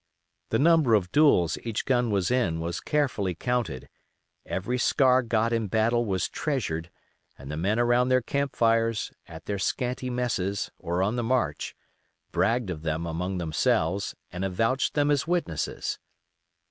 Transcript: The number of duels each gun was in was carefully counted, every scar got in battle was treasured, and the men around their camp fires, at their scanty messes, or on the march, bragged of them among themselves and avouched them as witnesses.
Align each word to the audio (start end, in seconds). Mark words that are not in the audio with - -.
The 0.49 0.57
number 0.57 0.95
of 0.95 1.11
duels 1.11 1.59
each 1.61 1.85
gun 1.85 2.09
was 2.09 2.31
in 2.31 2.59
was 2.59 2.79
carefully 2.79 3.35
counted, 3.35 3.87
every 4.47 4.79
scar 4.79 5.21
got 5.21 5.53
in 5.53 5.67
battle 5.67 6.05
was 6.05 6.27
treasured, 6.27 6.89
and 7.37 7.51
the 7.51 7.55
men 7.55 7.77
around 7.77 8.09
their 8.09 8.19
camp 8.23 8.55
fires, 8.55 9.11
at 9.27 9.45
their 9.45 9.59
scanty 9.59 10.09
messes, 10.09 10.71
or 10.79 11.03
on 11.03 11.17
the 11.17 11.23
march, 11.23 11.75
bragged 12.31 12.71
of 12.71 12.81
them 12.81 13.05
among 13.05 13.37
themselves 13.37 14.15
and 14.31 14.43
avouched 14.43 14.95
them 14.95 15.11
as 15.11 15.27
witnesses. 15.27 15.99